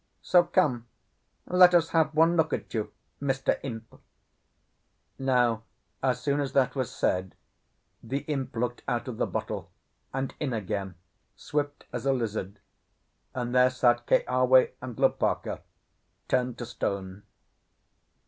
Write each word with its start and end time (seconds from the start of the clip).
So 0.23 0.45
come, 0.45 0.87
let 1.45 1.75
us 1.75 1.89
have 1.89 2.15
one 2.15 2.35
look 2.35 2.53
at 2.53 2.73
you, 2.73 2.91
Mr. 3.21 3.59
Imp." 3.61 4.01
Now 5.19 5.61
as 6.01 6.19
soon 6.19 6.39
as 6.39 6.53
that 6.53 6.73
was 6.73 6.89
said, 6.91 7.35
the 8.01 8.21
imp 8.21 8.55
looked 8.55 8.81
out 8.87 9.07
of 9.07 9.17
the 9.17 9.27
bottle, 9.27 9.69
and 10.11 10.33
in 10.39 10.53
again, 10.53 10.95
swift 11.35 11.85
as 11.93 12.07
a 12.07 12.13
lizard; 12.13 12.57
and 13.35 13.53
there 13.53 13.69
sat 13.69 14.07
Keawe 14.07 14.71
and 14.81 14.97
Lopaka 14.97 15.61
turned 16.27 16.57
to 16.57 16.65
stone. 16.65 17.21